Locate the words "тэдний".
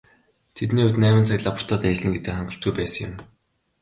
0.55-0.83